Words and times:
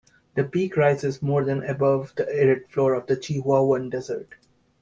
The 0.33 0.43
peak 0.43 0.77
rises 0.77 1.21
more 1.21 1.43
than 1.43 1.61
above 1.63 2.13
the 2.17 2.27
arid 2.27 2.67
floor 2.71 2.95
of 2.95 3.05
the 3.05 3.15
Chihuahuan 3.15 3.91
Desert. 3.91 4.29